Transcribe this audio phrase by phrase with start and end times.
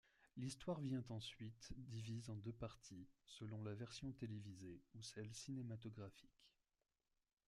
[0.35, 6.49] L’histoire vient ensuite divise en deux parties, selon la version télévisée ou celle cinématographique.